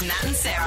is 0.00 0.06
Matt 0.06 0.24
and 0.24 0.36
Sarah. 0.36 0.66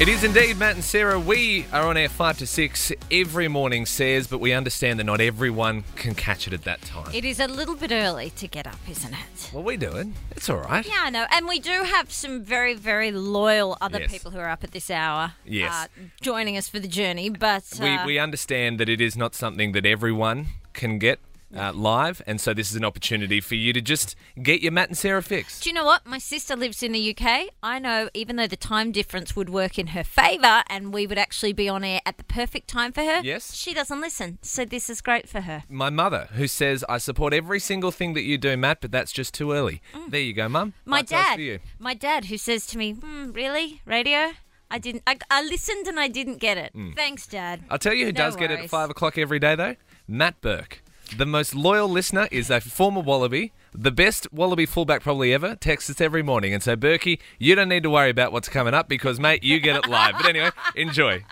It 0.00 0.08
is 0.08 0.22
indeed 0.22 0.58
Matt 0.58 0.74
and 0.76 0.84
Sarah. 0.84 1.18
We 1.18 1.66
are 1.72 1.82
on 1.86 1.96
air 1.96 2.08
5 2.08 2.38
to 2.38 2.46
6 2.46 2.92
every 3.10 3.48
morning, 3.48 3.84
says, 3.84 4.28
but 4.28 4.38
we 4.38 4.52
understand 4.52 5.00
that 5.00 5.04
not 5.04 5.20
everyone 5.20 5.82
can 5.96 6.14
catch 6.14 6.46
it 6.46 6.52
at 6.52 6.62
that 6.64 6.80
time. 6.82 7.10
It 7.12 7.24
is 7.24 7.40
a 7.40 7.48
little 7.48 7.74
bit 7.74 7.90
early 7.90 8.30
to 8.30 8.46
get 8.46 8.66
up, 8.68 8.78
isn't 8.88 9.12
it? 9.12 9.50
Well, 9.52 9.64
we 9.64 9.76
do 9.76 9.90
it. 9.96 10.06
It's 10.32 10.48
all 10.48 10.58
right. 10.58 10.86
Yeah, 10.86 10.94
I 11.02 11.10
know. 11.10 11.26
And 11.32 11.48
we 11.48 11.58
do 11.58 11.82
have 11.82 12.12
some 12.12 12.42
very, 12.44 12.74
very 12.74 13.10
loyal 13.10 13.76
other 13.80 13.98
Yes. 14.00 14.10
people 14.12 14.30
who 14.30 14.38
are 14.38 14.48
up 14.48 14.62
at 14.62 14.70
this 14.70 14.88
hour 14.90 15.32
Yes. 15.44 15.72
uh, 15.72 15.86
joining 16.20 16.56
us 16.56 16.68
for 16.68 16.78
the 16.78 16.88
journey. 16.88 17.28
But 17.28 17.64
uh, 17.80 17.98
We, 18.04 18.14
we 18.14 18.18
understand 18.20 18.78
that 18.78 18.88
it 18.88 19.00
is 19.00 19.16
not 19.16 19.34
something 19.34 19.72
that 19.72 19.84
everyone 19.84 20.46
can 20.74 20.98
get 21.00 21.18
uh, 21.56 21.72
live, 21.72 22.20
and 22.26 22.40
so 22.40 22.52
this 22.54 22.70
is 22.70 22.76
an 22.76 22.84
opportunity 22.84 23.40
for 23.40 23.54
you 23.54 23.72
to 23.72 23.80
just 23.80 24.14
get 24.42 24.60
your 24.60 24.72
Matt 24.72 24.88
and 24.88 24.98
Sarah 24.98 25.22
fix. 25.22 25.60
do 25.60 25.70
you 25.70 25.74
know 25.74 25.84
what? 25.84 26.04
My 26.06 26.18
sister 26.18 26.54
lives 26.56 26.82
in 26.82 26.92
the 26.92 27.16
UK. 27.16 27.48
I 27.62 27.78
know 27.78 28.08
even 28.14 28.36
though 28.36 28.46
the 28.46 28.56
time 28.56 28.92
difference 28.92 29.34
would 29.34 29.48
work 29.48 29.78
in 29.78 29.88
her 29.88 30.04
favour 30.04 30.62
and 30.68 30.92
we 30.92 31.06
would 31.06 31.18
actually 31.18 31.52
be 31.52 31.68
on 31.68 31.84
air 31.84 32.00
at 32.04 32.18
the 32.18 32.24
perfect 32.24 32.68
time 32.68 32.92
for 32.92 33.02
her, 33.02 33.20
Yes. 33.22 33.54
she 33.54 33.72
doesn't 33.74 34.00
listen. 34.00 34.38
So 34.42 34.64
this 34.64 34.90
is 34.90 35.00
great 35.00 35.28
for 35.28 35.40
her. 35.42 35.64
My 35.68 35.90
mother, 35.90 36.28
who 36.34 36.46
says, 36.46 36.84
I 36.88 36.98
support 36.98 37.32
every 37.32 37.60
single 37.60 37.90
thing 37.90 38.14
that 38.14 38.22
you 38.22 38.36
do, 38.38 38.56
Matt, 38.56 38.80
but 38.80 38.90
that's 38.92 39.12
just 39.12 39.32
too 39.34 39.52
early. 39.52 39.80
There 40.08 40.20
you 40.20 40.32
go, 40.34 40.48
Mum. 40.48 40.70
Mm. 40.70 40.90
My 40.90 41.02
dad, 41.02 41.34
For 41.36 41.40
you. 41.40 41.58
my 41.78 41.94
dad, 41.94 42.26
who 42.26 42.36
says 42.36 42.66
to 42.68 42.78
me, 42.78 42.92
hmm, 42.92 43.32
"Really, 43.32 43.80
radio? 43.86 44.32
I 44.70 44.78
didn't. 44.78 45.02
I, 45.06 45.16
I 45.30 45.42
listened 45.42 45.86
and 45.86 45.98
I 45.98 46.08
didn't 46.08 46.38
get 46.40 46.58
it. 46.58 46.72
Thanks, 46.94 47.26
Dad." 47.26 47.62
I'll 47.70 47.78
tell 47.78 47.94
you 47.94 48.04
who 48.06 48.12
No 48.12 48.16
does 48.18 48.36
get 48.36 48.50
it 48.50 48.54
at 48.54 48.58
worries. 48.60 48.70
5 48.70 48.90
o'clock 48.90 49.16
every 49.16 49.38
day, 49.38 49.54
though 49.54 49.76
Matt 50.06 50.40
Burke. 50.42 50.82
The 51.16 51.26
most 51.26 51.54
loyal 51.54 51.88
listener 51.88 52.28
is 52.30 52.50
a 52.50 52.60
former 52.60 53.00
Wallaby, 53.00 53.52
the 53.72 53.90
best 53.90 54.26
Wallaby 54.32 54.66
fullback 54.66 55.02
probably 55.02 55.32
ever, 55.34 55.56
texts 55.56 55.90
us 55.90 56.00
every 56.00 56.22
morning. 56.22 56.52
And 56.54 56.62
so, 56.62 56.76
Berkey, 56.76 57.18
you 57.38 57.54
don't 57.54 57.68
need 57.68 57.82
to 57.84 57.90
worry 57.90 58.10
about 58.10 58.30
what's 58.32 58.48
coming 58.48 58.74
up 58.74 58.88
because, 58.88 59.18
mate, 59.18 59.42
you 59.42 59.58
get 59.60 59.76
it 59.76 59.88
live. 59.88 60.14
But 60.18 60.26
anyway, 60.28 60.50
enjoy. 60.76 61.24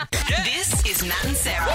This 0.45 0.85
is 0.87 1.05
Matt 1.07 1.25
and 1.25 1.37
Sarah. 1.37 1.67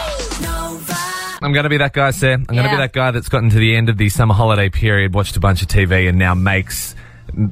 I'm 1.43 1.53
going 1.53 1.63
to 1.63 1.69
be 1.69 1.77
that 1.77 1.93
guy, 1.93 2.11
Sam. 2.11 2.45
I'm 2.49 2.55
going 2.55 2.65
to 2.65 2.71
Yeah. 2.71 2.77
be 2.77 2.81
that 2.81 2.93
guy 2.93 3.11
that's 3.11 3.29
gotten 3.29 3.49
to 3.49 3.57
the 3.57 3.75
end 3.75 3.89
of 3.89 3.97
the 3.97 4.09
summer 4.09 4.33
holiday 4.33 4.69
period, 4.69 5.13
watched 5.13 5.35
a 5.37 5.39
bunch 5.39 5.61
of 5.61 5.67
TV, 5.67 6.07
and 6.07 6.17
now 6.19 6.33
makes 6.35 6.95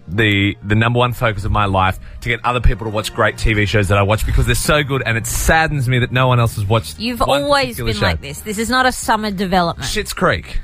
the 0.07 0.57
the 0.63 0.75
number 0.75 0.99
one 0.99 1.13
focus 1.13 1.45
of 1.45 1.51
my 1.51 1.65
life 1.65 1.99
to 2.21 2.29
get 2.29 2.43
other 2.45 2.61
people 2.61 2.85
to 2.85 2.91
watch 2.91 3.13
great 3.13 3.35
TV 3.35 3.67
shows 3.67 3.87
that 3.87 3.97
I 3.97 4.03
watch 4.03 4.25
because 4.25 4.45
they're 4.45 4.55
so 4.55 4.83
good, 4.83 5.03
and 5.05 5.17
it 5.17 5.27
saddens 5.27 5.87
me 5.87 5.99
that 5.99 6.11
no 6.11 6.27
one 6.27 6.39
else 6.39 6.55
has 6.55 6.65
watched. 6.65 6.99
You've 6.99 7.21
always 7.21 7.77
been 7.77 7.93
show. 7.93 8.05
like 8.05 8.21
this. 8.21 8.41
This 8.41 8.57
is 8.57 8.69
not 8.69 8.85
a 8.85 8.91
summer 8.91 9.31
development. 9.31 9.87
Schitt's 9.87 10.13
Creek. 10.13 10.59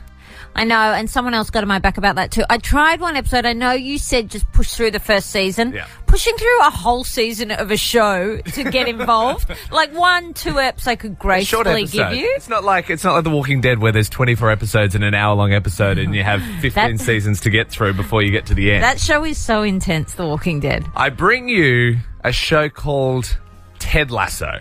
I 0.55 0.63
know, 0.63 0.93
and 0.93 1.09
someone 1.09 1.33
else 1.33 1.49
got 1.49 1.63
on 1.63 1.67
my 1.67 1.79
back 1.79 1.97
about 1.97 2.15
that 2.15 2.31
too. 2.31 2.43
I 2.49 2.57
tried 2.57 3.01
one 3.01 3.17
episode. 3.17 3.45
I 3.45 3.51
know 3.53 3.73
you 3.73 3.97
said 3.97 4.29
just 4.29 4.49
push 4.53 4.73
through 4.73 4.91
the 4.91 4.99
first 5.01 5.29
season. 5.29 5.73
Yeah. 5.73 5.85
Pushing 6.07 6.35
through 6.37 6.59
a 6.61 6.69
whole 6.69 7.03
season 7.03 7.51
of 7.51 7.71
a 7.71 7.77
show 7.77 8.37
to 8.37 8.63
get 8.71 8.87
involved, 8.87 9.51
like 9.71 9.93
one, 9.93 10.33
two 10.33 10.53
eps, 10.53 10.87
I 10.87 10.95
could 10.95 11.19
gracefully 11.19 11.85
give 11.85 12.13
you. 12.13 12.31
It's 12.37 12.47
not 12.47 12.63
like 12.63 12.89
it's 12.89 13.03
not 13.03 13.15
like 13.15 13.25
The 13.25 13.31
Walking 13.31 13.59
Dead 13.59 13.79
where 13.79 13.91
there's 13.91 14.09
24 14.09 14.49
episodes 14.49 14.95
in 14.95 15.03
an 15.03 15.13
hour 15.13 15.35
long 15.35 15.51
episode, 15.51 15.97
and 15.97 16.15
you 16.15 16.23
have 16.23 16.41
15 16.61 16.71
That- 16.71 17.03
seasons 17.03 17.41
to 17.41 17.49
get 17.49 17.69
through 17.69 17.93
before 17.93 18.21
you 18.21 18.31
get 18.31 18.45
to 18.45 18.53
the 18.53 18.71
end. 18.71 18.81
That 18.83 18.99
show 18.99 19.25
is 19.25 19.37
so 19.37 19.61
intense, 19.61 20.13
The 20.13 20.25
Walking 20.25 20.61
Dead. 20.61 20.85
I 20.95 21.09
bring 21.09 21.49
you 21.49 21.97
a 22.23 22.31
show 22.31 22.69
called 22.69 23.37
Ted 23.79 24.09
Lasso. 24.09 24.59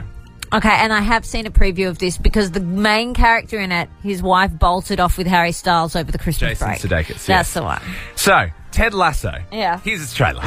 Okay, 0.54 0.70
and 0.70 0.92
I 0.92 1.00
have 1.00 1.26
seen 1.26 1.46
a 1.46 1.50
preview 1.50 1.88
of 1.88 1.98
this 1.98 2.16
because 2.16 2.52
the 2.52 2.60
main 2.60 3.12
character 3.12 3.58
in 3.58 3.72
it, 3.72 3.88
his 4.04 4.22
wife 4.22 4.56
bolted 4.56 5.00
off 5.00 5.18
with 5.18 5.26
Harry 5.26 5.50
Styles 5.50 5.96
over 5.96 6.12
the 6.12 6.18
Christmas 6.18 6.50
Jason 6.50 6.68
break. 6.68 6.80
Sudeikis, 6.80 7.26
That's 7.26 7.28
yes. 7.28 7.54
the 7.54 7.62
one. 7.62 7.82
So, 8.14 8.46
Ted 8.70 8.94
Lasso. 8.94 9.34
Yeah. 9.50 9.80
Here's 9.80 10.00
its 10.00 10.14
trailer. 10.14 10.42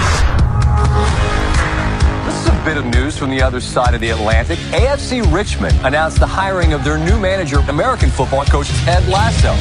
This 2.48 2.62
a 2.62 2.64
bit 2.64 2.78
of 2.78 2.86
news 2.86 3.18
from 3.18 3.30
the 3.30 3.42
other 3.42 3.60
side 3.60 3.94
of 3.94 4.00
the 4.00 4.10
Atlantic. 4.12 4.58
AFC 4.72 5.22
Richmond 5.34 5.78
announced 5.84 6.20
the 6.20 6.28
hiring 6.28 6.72
of 6.74 6.84
their 6.84 6.98
new 6.98 7.20
manager, 7.20 7.60
American 7.68 8.10
football 8.10 8.46
coach 8.46 8.68
Ted 8.86 9.06
Lasso. 9.08 9.54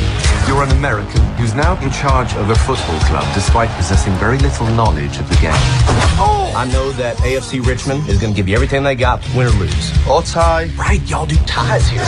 You're 0.46 0.62
an 0.62 0.70
American 0.70 1.20
who's 1.34 1.54
now 1.54 1.80
in 1.82 1.90
charge 1.90 2.32
of 2.34 2.50
a 2.50 2.54
football 2.54 2.98
club 3.00 3.24
despite 3.34 3.70
possessing 3.70 4.12
very 4.14 4.38
little 4.38 4.66
knowledge 4.68 5.18
of 5.18 5.28
the 5.28 5.34
game. 5.36 5.52
Oh! 6.18 6.52
I 6.56 6.66
know 6.66 6.92
that 6.92 7.16
AFC 7.18 7.64
Richmond 7.64 8.08
is 8.08 8.20
going 8.20 8.32
to 8.32 8.36
give 8.36 8.48
you 8.48 8.54
everything 8.54 8.82
they 8.84 8.94
got, 8.94 9.20
win 9.34 9.48
or 9.48 9.50
lose. 9.50 10.06
Or 10.08 10.22
tie. 10.22 10.70
Right, 10.76 11.02
y'all 11.08 11.26
do 11.26 11.36
ties 11.46 11.88
here. 11.88 12.02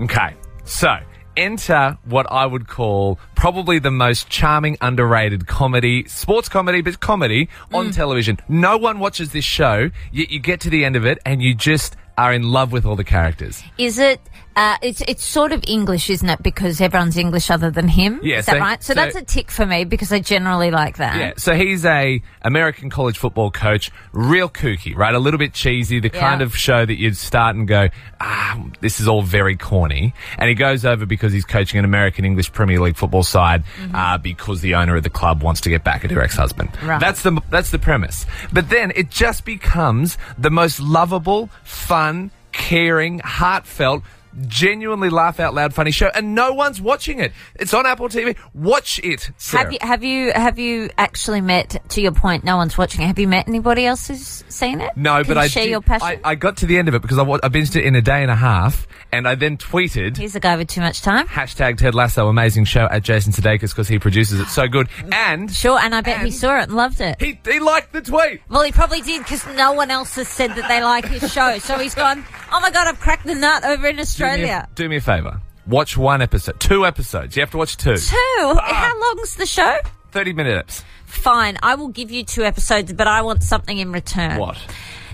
Okay, 0.00 0.34
so 0.64 0.96
enter 1.38 1.96
what 2.04 2.30
I 2.30 2.44
would 2.44 2.68
call 2.68 3.18
probably 3.36 3.78
the 3.78 3.90
most 3.90 4.28
charming, 4.28 4.76
underrated 4.80 5.46
comedy, 5.46 6.06
sports 6.08 6.48
comedy, 6.48 6.80
but 6.80 7.00
comedy 7.00 7.48
on 7.72 7.88
mm. 7.88 7.94
television. 7.94 8.38
No 8.48 8.76
one 8.76 8.98
watches 8.98 9.32
this 9.32 9.44
show, 9.44 9.90
yet 10.12 10.30
you 10.30 10.40
get 10.40 10.60
to 10.60 10.70
the 10.70 10.84
end 10.84 10.96
of 10.96 11.06
it 11.06 11.18
and 11.24 11.40
you 11.40 11.54
just 11.54 11.96
are 12.18 12.32
in 12.34 12.42
love 12.50 12.72
with 12.72 12.84
all 12.84 12.96
the 12.96 13.04
characters. 13.04 13.62
Is 13.78 13.98
it? 13.98 14.20
Uh, 14.56 14.76
it's 14.82 15.00
it's 15.02 15.24
sort 15.24 15.52
of 15.52 15.62
English, 15.68 16.10
isn't 16.10 16.28
it? 16.28 16.42
Because 16.42 16.80
everyone's 16.80 17.16
English 17.16 17.48
other 17.48 17.70
than 17.70 17.86
him. 17.86 18.18
Yeah, 18.24 18.38
is 18.38 18.46
that 18.46 18.54
so- 18.54 18.58
right? 18.58 18.82
So, 18.82 18.92
so- 18.92 18.94
that's 19.00 19.14
a 19.14 19.22
tick 19.22 19.52
for 19.52 19.64
me 19.64 19.84
because 19.84 20.12
I 20.12 20.18
generally 20.18 20.72
like 20.72 20.96
that. 20.96 21.16
Yeah, 21.16 21.32
so 21.36 21.54
he's 21.54 21.84
a 21.84 22.20
American 22.42 22.90
college 22.90 23.18
football 23.18 23.52
coach, 23.52 23.92
real 24.12 24.48
kooky, 24.48 24.96
right? 24.96 25.14
A 25.14 25.18
little 25.20 25.38
bit 25.38 25.52
cheesy, 25.54 26.00
the 26.00 26.10
kind 26.10 26.40
Yeah. 26.40 26.46
of 26.46 26.56
show 26.56 26.84
that 26.84 26.98
you'd 26.98 27.16
start 27.16 27.54
and 27.54 27.68
go, 27.68 27.88
ah, 28.20 28.60
this 28.80 28.98
is 28.98 29.06
all 29.06 29.22
very 29.22 29.54
corny. 29.54 30.12
And 30.38 30.48
he 30.48 30.56
goes 30.56 30.84
over 30.84 31.06
because 31.06 31.32
he's 31.32 31.44
coaching 31.44 31.78
an 31.78 31.84
American 31.84 32.24
English 32.24 32.50
Premier 32.52 32.80
League 32.80 32.96
football 32.96 33.22
side 33.22 33.62
uh, 33.94 34.18
because 34.18 34.60
the 34.60 34.74
owner 34.74 34.96
of 34.96 35.04
the 35.04 35.10
club 35.20 35.40
wants 35.40 35.60
to 35.60 35.70
get 35.70 35.84
back 35.84 36.04
at 36.04 36.10
her 36.10 36.20
ex-husband. 36.20 36.70
Right. 36.82 36.98
That's 36.98 37.22
the 37.22 37.40
that's 37.50 37.70
the 37.70 37.78
premise. 37.78 38.26
But 38.52 38.70
then 38.70 38.90
it 38.96 39.08
just 39.08 39.44
becomes 39.44 40.18
the 40.36 40.50
most 40.50 40.80
lovable, 40.80 41.48
fun, 41.62 42.07
caring, 42.52 43.20
heartfelt. 43.20 44.02
Genuinely 44.46 45.10
laugh 45.10 45.40
out 45.40 45.54
loud 45.54 45.74
funny 45.74 45.90
show, 45.90 46.08
and 46.14 46.34
no 46.34 46.52
one's 46.52 46.80
watching 46.80 47.18
it. 47.18 47.32
It's 47.56 47.74
on 47.74 47.86
Apple 47.86 48.08
TV. 48.08 48.36
Watch 48.54 49.00
it. 49.02 49.30
Sarah. 49.36 49.64
Have 49.64 49.72
you 49.72 49.78
have 49.82 50.04
you 50.04 50.32
have 50.32 50.58
you 50.58 50.90
actually 50.98 51.40
met? 51.40 51.76
To 51.90 52.00
your 52.00 52.12
point, 52.12 52.44
no 52.44 52.56
one's 52.56 52.76
watching 52.78 53.02
it. 53.02 53.06
Have 53.06 53.18
you 53.18 53.28
met 53.28 53.48
anybody 53.48 53.84
else 53.86 54.08
who's 54.08 54.44
seen 54.48 54.80
it? 54.80 54.96
No, 54.96 55.22
Can 55.24 55.28
but 55.34 55.38
I 55.38 55.48
share 55.48 55.64
did- 55.64 55.70
your 55.70 55.80
passion. 55.80 56.20
I, 56.24 56.30
I 56.30 56.34
got 56.34 56.58
to 56.58 56.66
the 56.66 56.78
end 56.78 56.88
of 56.88 56.94
it 56.94 57.02
because 57.02 57.18
I, 57.18 57.22
I 57.22 57.48
binged 57.48 57.76
it 57.76 57.84
in 57.84 57.94
a 57.96 58.02
day 58.02 58.22
and 58.22 58.30
a 58.30 58.34
half, 58.36 58.86
and 59.12 59.26
I 59.26 59.34
then 59.34 59.56
tweeted 59.56 60.16
Here's 60.16 60.34
a 60.36 60.40
guy 60.40 60.56
with 60.56 60.68
too 60.68 60.80
much 60.80 61.02
time. 61.02 61.26
hashtag 61.26 61.78
Ted 61.78 61.94
Lasso 61.94 62.28
amazing 62.28 62.64
show 62.64 62.86
at 62.90 63.02
Jason 63.02 63.32
Sudeikis 63.32 63.70
because 63.70 63.88
he 63.88 63.98
produces 63.98 64.40
it 64.40 64.48
so 64.48 64.68
good, 64.68 64.88
and 65.12 65.50
Sure, 65.52 65.78
and 65.78 65.94
I 65.94 66.00
bet 66.00 66.24
he 66.24 66.30
saw 66.30 66.58
it 66.60 66.64
and 66.64 66.72
loved 66.76 67.00
it. 67.00 67.20
he 67.20 67.40
he 67.50 67.58
liked 67.60 67.92
the 67.92 68.00
tweet. 68.02 68.42
Well, 68.48 68.62
he 68.62 68.72
probably 68.72 69.00
did 69.00 69.22
because 69.22 69.46
no 69.56 69.72
one 69.72 69.90
else 69.90 70.14
has 70.16 70.28
said 70.28 70.54
that 70.54 70.68
they 70.68 70.82
like 70.82 71.06
his 71.06 71.32
show. 71.32 71.58
So 71.58 71.78
he's 71.78 71.94
gone, 71.94 72.24
oh 72.52 72.60
my 72.60 72.70
God, 72.70 72.86
I've 72.86 73.00
cracked 73.00 73.26
the 73.26 73.34
nut 73.34 73.64
over 73.64 73.86
in 73.88 73.98
Do 74.18 74.24
me, 74.24 74.30
a, 74.30 74.32
Australia. 74.34 74.68
do 74.74 74.88
me 74.88 74.96
a 74.96 75.00
favor. 75.00 75.40
Watch 75.66 75.96
one 75.96 76.22
episode, 76.22 76.58
two 76.60 76.84
episodes. 76.86 77.36
You 77.36 77.40
have 77.40 77.50
to 77.52 77.58
watch 77.58 77.76
two. 77.76 77.96
Two? 77.96 78.16
Ah. 78.16 78.60
How 78.94 79.00
long's 79.14 79.36
the 79.36 79.46
show? 79.46 79.76
Thirty 80.12 80.32
minutes. 80.32 80.84
Fine, 81.06 81.58
I 81.62 81.74
will 81.74 81.88
give 81.88 82.10
you 82.10 82.24
two 82.24 82.42
episodes, 82.44 82.92
but 82.92 83.06
I 83.06 83.22
want 83.22 83.42
something 83.42 83.78
in 83.78 83.92
return. 83.92 84.38
What? 84.38 84.58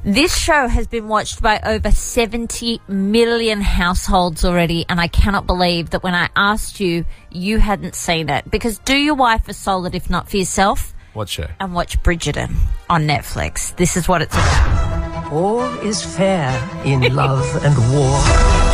This 0.05 0.37
show 0.37 0.69
has 0.69 0.87
been 0.87 1.09
watched 1.09 1.41
by 1.41 1.59
over 1.65 1.91
70 1.91 2.81
million 2.89 3.63
households 3.63 4.45
already, 4.45 4.85
and 4.89 5.01
I 5.01 5.07
cannot 5.09 5.47
believe 5.47 5.91
that 5.91 6.03
when 6.03 6.15
I 6.15 6.29
asked 6.37 6.79
you, 6.79 7.07
you 7.31 7.59
hadn't 7.59 7.95
seen 7.95 8.29
it. 8.29 8.51
Because 8.51 8.79
do 8.81 8.95
your 8.97 9.15
wife 9.15 9.49
a 9.49 9.55
solid 9.55 9.95
if 9.95 10.11
not 10.11 10.29
for 10.29 10.37
yourself 10.37 10.93
What 11.15 11.29
show? 11.31 11.47
and 11.59 11.75
watch 11.75 12.03
Bridgerton 12.03 12.55
on 12.91 13.07
Netflix. 13.07 13.75
This 13.77 13.97
is 13.97 14.07
what 14.07 14.21
it's 14.21 14.35
about. 14.35 15.33
All 15.33 15.63
is 15.81 16.05
fair 16.05 16.51
in 16.85 17.15
love 17.15 17.65
and 17.65 17.75
war. 17.95 18.74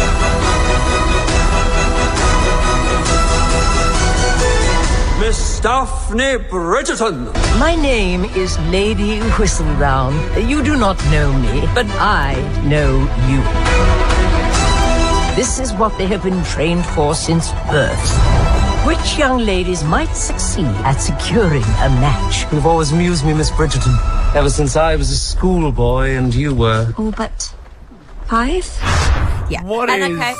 Miss 5.21 5.61
Daphne 5.61 6.39
Bridgerton. 6.49 7.33
My 7.59 7.75
name 7.77 8.25
is 8.25 8.59
Lady 8.71 9.21
Whistledown. 9.39 10.13
You 10.49 10.63
do 10.65 10.77
not 10.77 10.97
know 11.13 11.33
me, 11.33 11.61
but 11.75 11.87
I 12.01 12.35
know 12.65 12.99
you. 13.29 13.41
This 15.37 15.61
is 15.61 15.73
what 15.75 15.97
they 15.99 16.07
have 16.07 16.23
been 16.25 16.43
trained 16.43 16.85
for 16.85 17.15
since 17.15 17.53
birth. 17.71 18.41
Which 18.87 19.19
young 19.19 19.39
ladies 19.39 19.85
might 19.85 20.13
succeed 20.17 20.67
at 20.85 20.97
securing 20.97 21.63
a 21.63 21.89
match? 22.01 22.51
You've 22.53 22.67
always 22.67 22.91
amused 22.91 23.25
me, 23.25 23.35
Miss 23.35 23.51
Bridgerton. 23.51 23.95
Ever 24.35 24.51
since 24.51 24.75
I 24.75 24.97
was 24.97 25.11
a 25.11 25.17
schoolboy 25.17 26.11
and 26.11 26.35
you 26.35 26.55
were. 26.55 26.93
Oh, 26.99 27.13
but 27.17 27.55
five? 28.27 28.67
Yeah. 29.51 29.63
What 29.63 29.91
and 29.91 30.03
is- 30.13 30.19
okay, 30.19 30.35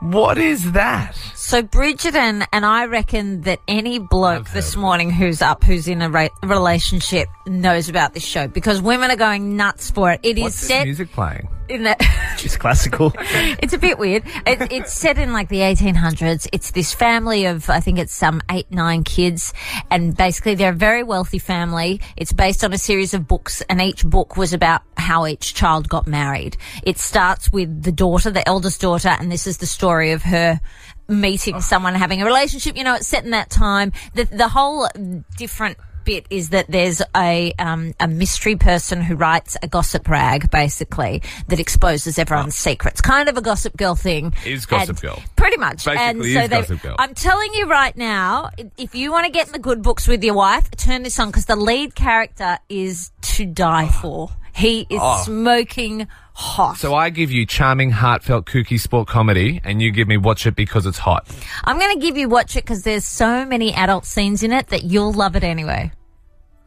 What 0.00 0.38
is 0.38 0.72
that? 0.72 1.16
So 1.48 1.62
Bridgerton, 1.62 2.46
and 2.52 2.66
I 2.66 2.84
reckon 2.84 3.40
that 3.44 3.60
any 3.66 3.98
bloke 3.98 4.50
this 4.50 4.76
morning 4.76 5.08
who's 5.08 5.40
up, 5.40 5.64
who's 5.64 5.88
in 5.88 6.02
a 6.02 6.10
ra- 6.10 6.28
relationship, 6.42 7.26
knows 7.46 7.88
about 7.88 8.12
this 8.12 8.22
show 8.22 8.48
because 8.48 8.82
women 8.82 9.10
are 9.10 9.16
going 9.16 9.56
nuts 9.56 9.90
for 9.90 10.12
it. 10.12 10.20
It 10.22 10.36
is 10.36 10.42
What's 10.42 10.60
this 10.60 10.68
set 10.68 10.84
music 10.84 11.10
playing? 11.10 11.48
in 11.68 11.84
the. 11.84 11.96
It's 12.40 12.56
classical. 12.56 13.12
it's 13.18 13.72
a 13.72 13.78
bit 13.78 13.98
weird. 13.98 14.22
It, 14.46 14.70
it's 14.70 14.92
set 14.92 15.18
in 15.18 15.32
like 15.32 15.48
the 15.48 15.58
1800s. 15.58 16.46
It's 16.52 16.70
this 16.70 16.94
family 16.94 17.46
of, 17.46 17.68
I 17.68 17.80
think 17.80 17.98
it's 17.98 18.14
some 18.14 18.40
eight, 18.48 18.70
nine 18.70 19.02
kids. 19.02 19.52
And 19.90 20.16
basically 20.16 20.54
they're 20.54 20.70
a 20.70 20.76
very 20.76 21.02
wealthy 21.02 21.40
family. 21.40 22.00
It's 22.16 22.32
based 22.32 22.62
on 22.62 22.72
a 22.72 22.78
series 22.78 23.12
of 23.12 23.26
books 23.26 23.60
and 23.62 23.82
each 23.82 24.04
book 24.04 24.36
was 24.36 24.52
about 24.52 24.82
how 24.96 25.26
each 25.26 25.52
child 25.52 25.88
got 25.88 26.06
married. 26.06 26.56
It 26.84 26.96
starts 26.96 27.50
with 27.50 27.82
the 27.82 27.90
daughter, 27.90 28.30
the 28.30 28.48
eldest 28.48 28.80
daughter, 28.80 29.08
and 29.08 29.32
this 29.32 29.48
is 29.48 29.58
the 29.58 29.66
story 29.66 30.12
of 30.12 30.22
her 30.22 30.60
meeting 31.08 31.60
someone, 31.60 31.94
having 31.94 32.22
a 32.22 32.24
relationship. 32.24 32.76
You 32.76 32.84
know, 32.84 32.94
it's 32.94 33.08
set 33.08 33.24
in 33.24 33.30
that 33.30 33.50
time. 33.50 33.92
The, 34.14 34.24
the 34.24 34.48
whole 34.48 34.88
different 35.36 35.78
bit 36.08 36.26
is 36.30 36.50
that 36.50 36.64
there's 36.70 37.02
a 37.14 37.52
um, 37.58 37.92
a 38.00 38.08
mystery 38.08 38.56
person 38.56 39.02
who 39.02 39.14
writes 39.14 39.58
a 39.62 39.68
gossip 39.68 40.08
rag, 40.08 40.50
basically, 40.50 41.22
that 41.48 41.60
exposes 41.60 42.18
everyone's 42.18 42.56
secrets. 42.56 43.02
Kind 43.02 43.28
of 43.28 43.36
a 43.36 43.42
Gossip 43.42 43.76
Girl 43.76 43.94
thing. 43.94 44.32
Is 44.46 44.64
Gossip 44.64 45.00
Girl. 45.00 45.22
Pretty 45.36 45.58
much. 45.58 45.84
Basically 45.84 45.98
and 45.98 46.24
is 46.24 46.34
so 46.34 46.48
Gossip 46.48 46.82
Girl. 46.82 46.96
I'm 46.98 47.14
telling 47.14 47.52
you 47.52 47.66
right 47.66 47.96
now, 47.96 48.50
if 48.78 48.94
you 48.94 49.12
want 49.12 49.26
to 49.26 49.32
get 49.32 49.48
in 49.48 49.52
the 49.52 49.58
good 49.58 49.82
books 49.82 50.08
with 50.08 50.24
your 50.24 50.34
wife, 50.34 50.70
turn 50.72 51.02
this 51.02 51.18
on 51.18 51.28
because 51.28 51.44
the 51.44 51.56
lead 51.56 51.94
character 51.94 52.58
is 52.70 53.10
to 53.20 53.44
die 53.44 53.88
for. 53.88 54.30
He 54.54 54.86
is 54.88 55.00
smoking 55.24 56.08
hot. 56.38 56.76
So 56.76 56.94
I 56.94 57.10
give 57.10 57.32
you 57.32 57.44
charming, 57.44 57.90
heartfelt, 57.90 58.46
kooky 58.46 58.78
sport 58.78 59.08
comedy, 59.08 59.60
and 59.64 59.82
you 59.82 59.90
give 59.90 60.06
me 60.06 60.16
watch 60.16 60.46
it 60.46 60.54
because 60.54 60.86
it's 60.86 60.98
hot. 60.98 61.26
I'm 61.64 61.78
going 61.78 61.94
to 61.94 62.00
give 62.00 62.16
you 62.16 62.28
watch 62.28 62.56
it 62.56 62.64
because 62.64 62.84
there's 62.84 63.04
so 63.04 63.44
many 63.44 63.74
adult 63.74 64.04
scenes 64.04 64.42
in 64.44 64.52
it 64.52 64.68
that 64.68 64.84
you'll 64.84 65.12
love 65.12 65.34
it 65.34 65.42
anyway. 65.42 65.90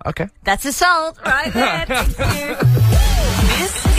Okay. 0.06 0.27
That's 0.44 0.65
a 0.65 0.73
sold 0.73 1.18
right 1.25 1.53
there. 1.53 1.85
Thank 1.85 2.62
you. 2.63 2.70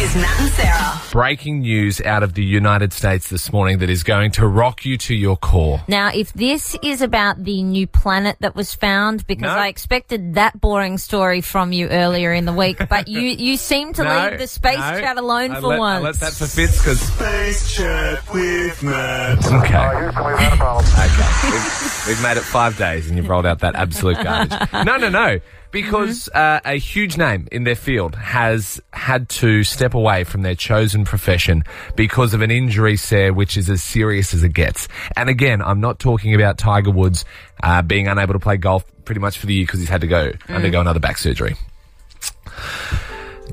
This 0.02 0.16
is 0.16 0.22
Matt 0.22 0.40
and 0.40 0.50
Sarah. 0.50 1.00
Breaking 1.12 1.60
news 1.60 2.00
out 2.00 2.25
of 2.25 2.34
the 2.34 2.43
United 2.43 2.93
States 2.93 3.28
this 3.28 3.52
morning 3.52 3.78
that 3.78 3.88
is 3.88 4.02
going 4.02 4.32
to 4.32 4.49
rock 4.49 4.84
you 4.84 4.99
to 4.99 5.14
your 5.14 5.37
core. 5.37 5.81
Now, 5.87 6.10
if 6.12 6.32
this 6.32 6.76
is 6.82 7.02
about 7.02 7.44
the 7.44 7.62
new 7.62 7.87
planet 7.87 8.37
that 8.40 8.56
was 8.56 8.75
found, 8.75 9.25
because 9.28 9.43
No. 9.54 9.60
I 9.60 9.69
expected 9.69 10.34
that 10.34 10.60
boring 10.60 10.99
story 10.99 11.40
from 11.40 11.72
you 11.72 11.87
earlier 11.87 12.32
in 12.32 12.46
the 12.46 12.52
week, 12.52 12.78
but 12.88 13.06
you, 13.06 13.20
you 13.20 13.56
seem 13.56 13.93
to 13.93 14.02
No, 14.02 14.28
leave 14.31 14.40
the 14.40 14.49
space 14.49 14.78
no. 14.78 15.00
chat 15.00 15.19
alone 15.19 15.52
I 15.52 15.60
for 15.60 15.69
let, 15.69 15.76
I 15.76 15.78
once. 15.78 16.02
let 16.04 16.14
that 16.16 16.32
for 16.32 16.46
Fitz 16.49 16.78
because. 16.82 16.99
Space 17.00 17.72
chat 17.76 18.34
with 18.34 18.82
Matt. 18.82 19.38
Okay. 19.38 19.76
Okay. 19.76 21.50
We've, 21.52 22.04
we've 22.08 22.22
made 22.25 22.38
it 22.38 22.43
five 22.43 22.76
days 22.76 23.06
and 23.06 23.16
you've 23.16 23.28
rolled 23.28 23.46
out 23.46 23.60
that 23.60 23.76
absolute 23.76 24.16
garbage. 24.20 24.69
No, 24.84 24.96
no, 24.96 25.08
no. 25.10 25.38
Because 25.72 26.28
uh, 26.28 26.60
a 26.64 26.74
huge 26.74 27.16
name 27.16 27.48
in 27.50 27.64
their 27.64 27.74
field 27.74 28.14
has 28.14 28.80
had 28.92 29.28
to 29.30 29.64
step 29.64 29.94
away 29.94 30.24
from 30.24 30.42
their 30.42 30.54
chosen 30.54 31.04
profession 31.04 31.64
because 31.96 32.34
of 32.34 32.42
an 32.42 32.50
injury, 32.50 32.96
Sarah, 32.96 33.32
which 33.32 33.56
is 33.56 33.70
as 33.70 33.82
serious 33.82 34.34
as 34.34 34.44
it 34.44 34.50
gets. 34.52 34.86
And 35.16 35.30
again, 35.30 35.62
I'm 35.62 35.80
not 35.80 35.98
talking 35.98 36.34
about 36.34 36.58
Tiger 36.58 36.90
Woods 36.90 37.24
uh, 37.62 37.80
being 37.82 38.06
unable 38.06 38.34
to 38.34 38.38
play 38.38 38.58
golf 38.58 38.84
pretty 39.04 39.20
much 39.20 39.38
for 39.38 39.46
the 39.46 39.54
year 39.54 39.64
because 39.64 39.80
he's 39.80 39.88
had 39.88 40.02
to 40.02 40.06
go 40.06 40.32
undergo 40.48 40.80
another 40.80 41.00
back 41.00 41.16
surgery. 41.19 41.56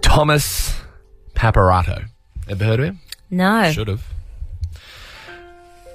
Thomas 0.01 0.77
Paparatto. 1.36 2.06
Ever 2.50 2.63
heard 2.65 2.80
of 2.80 2.86
him? 2.88 3.00
no. 3.30 3.72
Should 3.72 3.88
have. 3.88 4.04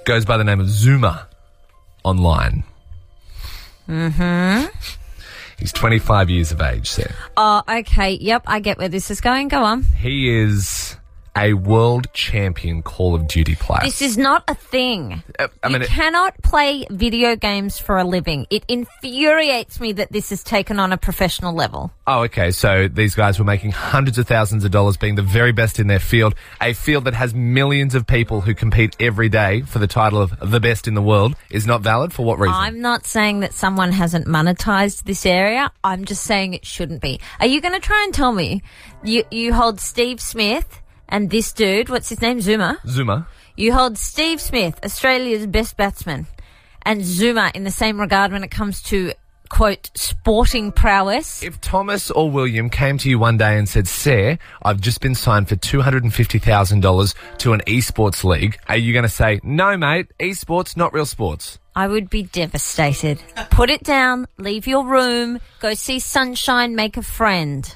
Goes 0.05 0.25
by 0.25 0.37
the 0.37 0.43
name 0.43 0.59
of 0.59 0.67
ZooMaa 0.67 1.25
online. 2.03 2.63
Mm-hmm. 3.87 4.65
He's 5.57 5.71
25 5.71 6.29
years 6.29 6.51
of 6.51 6.61
age, 6.61 6.89
Sam. 6.89 7.11
Oh, 7.37 7.61
okay. 7.67 8.11
Yep, 8.11 8.43
I 8.45 8.59
get 8.59 8.77
where 8.77 8.89
this 8.89 9.09
is 9.09 9.21
going. 9.21 9.47
Go 9.47 9.63
on. 9.63 9.83
He 9.83 10.29
is 10.29 10.97
a 11.37 11.53
world 11.53 12.07
champion 12.13 12.81
Call 12.81 13.13
of 13.15 13.27
Duty 13.27 13.55
player. 13.55 13.81
This 13.83 14.01
is 14.01 14.17
not 14.17 14.43
a 14.47 14.55
thing. 14.55 15.21
Uh, 15.37 15.47
I 15.63 15.67
mean, 15.67 15.81
you 15.81 15.85
it- 15.85 15.89
cannot 15.89 16.41
play 16.43 16.85
video 16.89 17.35
games 17.35 17.77
for 17.79 17.97
a 17.97 18.03
living. 18.03 18.47
It 18.49 18.63
infuriates 18.67 19.79
me 19.79 19.91
that 19.93 20.11
this 20.11 20.31
is 20.31 20.43
taken 20.43 20.79
on 20.79 20.91
a 20.91 20.97
professional 20.97 21.53
level. 21.53 21.91
oh, 22.07 22.23
okay. 22.23 22.51
So 22.51 22.87
these 22.87 23.15
guys 23.15 23.39
were 23.39 23.45
making 23.45 23.71
hundreds 23.71 24.17
of 24.17 24.27
thousands 24.27 24.63
of 24.63 24.71
dollars 24.71 24.97
being 24.97 25.15
the 25.15 25.21
very 25.21 25.51
best 25.51 25.79
in 25.79 25.87
their 25.87 25.99
field, 25.99 26.35
a 26.61 26.73
field 26.73 27.05
that 27.05 27.13
has 27.13 27.33
millions 27.33 27.95
of 27.95 28.07
people 28.07 28.41
who 28.41 28.53
compete 28.53 28.95
every 28.99 29.29
day 29.29 29.61
for 29.61 29.79
the 29.79 29.87
title 29.87 30.21
of 30.21 30.33
the 30.39 30.59
best 30.59 30.87
in 30.87 30.93
the 30.93 31.01
world 31.01 31.35
is 31.49 31.65
not 31.65 31.81
valid. 31.81 32.13
For 32.13 32.23
what 32.25 32.39
reason? 32.39 32.55
I'm 32.55 32.79
not 32.81 33.05
saying 33.05 33.41
that 33.41 33.53
someone 33.53 33.91
hasn't 33.91 34.27
monetized 34.27 35.03
this 35.03 35.25
area. 35.25 35.71
I'm 35.83 36.05
just 36.05 36.23
saying 36.23 36.53
it 36.53 36.65
shouldn't 36.65 37.01
be. 37.01 37.19
Are 37.39 37.47
you 37.47 37.61
going 37.61 37.73
to 37.73 37.79
try 37.79 38.01
and 38.03 38.13
tell 38.13 38.31
me 38.31 38.61
you 39.03 39.23
you 39.31 39.53
hold 39.53 39.79
Steve 39.79 40.19
Smith 40.21 40.81
and 41.09 41.29
this 41.29 41.53
dude, 41.53 41.89
what's 41.89 42.09
his 42.09 42.21
name, 42.21 42.39
ZooMaa? 42.39 42.81
ZooMaa. 42.81 43.27
You 43.55 43.73
hold 43.73 43.97
Steve 43.97 44.41
Smith, 44.41 44.79
Australia's 44.83 45.47
best 45.47 45.77
batsman, 45.77 46.27
and 46.81 47.01
ZooMaa 47.01 47.55
in 47.55 47.63
the 47.63 47.71
same 47.71 47.99
regard 47.99 48.31
when 48.31 48.43
it 48.43 48.51
comes 48.51 48.81
to 48.83 49.13
quote 49.49 49.91
sporting 49.95 50.71
prowess. 50.71 51.43
If 51.43 51.61
Thomas 51.61 52.11
or 52.11 52.29
William 52.29 52.69
came 52.69 52.97
to 52.99 53.09
you 53.09 53.19
one 53.19 53.37
day 53.37 53.57
and 53.57 53.67
said, 53.69 53.87
Sir, 53.87 54.37
I've 54.61 54.81
just 54.81 55.01
been 55.01 55.15
signed 55.15 55.49
for 55.49 55.55
$250,000 55.55 57.15
to 57.37 57.53
an 57.53 57.61
esports 57.61 58.23
league, 58.23 58.57
are 58.67 58.77
you 58.77 58.93
going 58.93 59.03
to 59.03 59.09
say, 59.09 59.39
no, 59.43 59.77
mate, 59.77 60.07
esports, 60.19 60.75
not 60.75 60.93
real 60.93 61.05
sports? 61.05 61.59
I 61.75 61.87
would 61.87 62.09
be 62.09 62.23
devastated. 62.23 63.21
Put 63.49 63.69
it 63.69 63.83
down, 63.83 64.27
leave 64.37 64.65
your 64.65 64.85
room, 64.85 65.39
go 65.59 65.73
see 65.73 65.99
sunshine, 65.99 66.75
make 66.75 66.95
a 66.97 67.03
friend. 67.03 67.73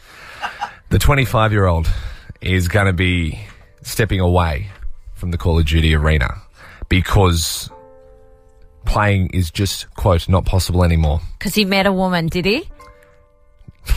The 0.90 1.00
25 1.00 1.52
year 1.52 1.66
old 1.66 1.90
is 2.42 2.68
going 2.68 2.88
to 2.88 2.94
be 2.94 3.40
stepping 3.82 4.20
away 4.20 4.68
from 5.14 5.32
the 5.32 5.38
Call 5.38 5.60
of 5.60 5.66
Duty 5.66 5.96
arena 5.96 6.42
because 6.88 7.70
playing 8.86 9.30
is 9.34 9.52
just, 9.52 9.94
quote, 9.96 10.28
not 10.30 10.46
possible 10.46 10.84
anymore. 10.84 11.22
Because 11.38 11.56
he 11.56 11.66
met 11.66 11.86
a 11.86 11.94
woman, 11.94 12.28
did 12.28 12.46
he? 12.46 12.70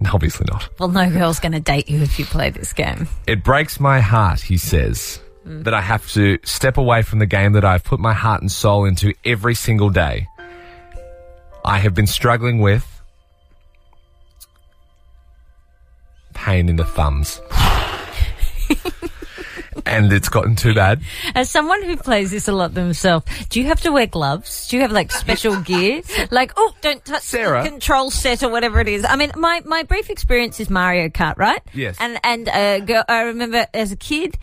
no, 0.00 0.10
Obviously 0.12 0.46
not. 0.50 0.68
Well, 0.78 0.88
no 0.88 1.10
girl's 1.10 1.40
going 1.40 1.52
to 1.52 1.60
date 1.60 1.88
you 1.88 2.02
if 2.02 2.18
you 2.18 2.24
play 2.24 2.50
this 2.50 2.72
game. 2.72 3.08
It 3.26 3.44
breaks 3.44 3.80
my 3.80 4.00
heart, 4.00 4.40
he 4.40 4.58
says, 4.58 5.20
mm. 5.46 5.64
that 5.64 5.74
I 5.74 5.80
have 5.80 6.10
to 6.12 6.38
step 6.44 6.76
away 6.76 7.02
from 7.02 7.20
the 7.20 7.26
game 7.26 7.52
that 7.52 7.64
I've 7.64 7.84
put 7.84 8.00
my 8.00 8.12
heart 8.12 8.42
and 8.42 8.50
soul 8.50 8.84
into 8.84 9.14
every 9.24 9.54
single 9.54 9.90
day. 9.90 10.26
I 11.64 11.78
have 11.78 11.94
been 11.94 12.06
struggling 12.06 12.58
with 12.58 12.90
pain 16.34 16.68
in 16.68 16.76
the 16.76 16.84
thumbs. 16.84 17.40
And 19.94 20.12
it's 20.12 20.28
gotten 20.28 20.56
too 20.56 20.74
bad. 20.74 21.00
As 21.34 21.50
someone 21.50 21.82
who 21.82 21.96
plays 21.96 22.30
this 22.30 22.48
a 22.48 22.52
lot 22.52 22.74
themselves, 22.74 23.26
do 23.48 23.60
you 23.60 23.66
have 23.66 23.80
to 23.82 23.92
wear 23.92 24.06
gloves? 24.06 24.68
Do 24.68 24.76
you 24.76 24.82
have 24.82 24.92
like 24.92 25.12
special 25.12 25.60
gear? 25.60 26.02
Like, 26.30 26.52
oh, 26.56 26.74
don't 26.80 27.04
touch 27.04 27.22
Sarah? 27.22 27.62
the 27.62 27.68
control 27.70 28.10
set 28.10 28.42
or 28.42 28.50
whatever 28.50 28.80
it 28.80 28.88
is. 28.88 29.04
I 29.04 29.16
mean, 29.16 29.32
my, 29.36 29.62
my 29.64 29.82
brief 29.84 30.10
experience 30.10 30.60
is 30.60 30.68
Mario 30.70 31.08
Kart, 31.08 31.36
right? 31.36 31.62
Yes. 31.72 31.96
And 32.00 32.18
and 32.24 32.48
uh, 32.48 32.80
go, 32.80 33.02
I 33.08 33.22
remember 33.22 33.66
as 33.72 33.92
a 33.92 33.96
kid. 33.96 34.36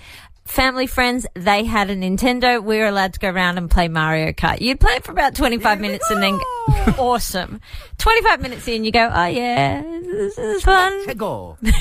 Family 0.46 0.88
friends, 0.88 1.28
they 1.36 1.64
had 1.64 1.90
a 1.92 1.96
Nintendo. 1.96 2.62
We 2.62 2.80
were 2.80 2.88
allowed 2.88 3.14
to 3.14 3.20
go 3.20 3.30
around 3.30 3.58
and 3.60 3.70
play 3.70 3.88
Mario 3.88 4.32
Kart. 4.34 4.60
You'd 4.60 4.80
play 4.82 4.94
it 4.94 5.06
for 5.06 5.12
about 5.12 5.36
25 5.36 5.80
minutes 5.80 6.10
and 6.10 6.22
then, 6.22 6.40
awesome. 6.98 7.60
25 7.98 8.42
minutes 8.42 8.68
in, 8.68 8.84
you 8.84 8.92
go, 8.92 9.10
oh 9.14 9.26
yeah, 9.26 9.82
this 9.82 10.38
is 10.38 10.64
fun. 10.64 11.06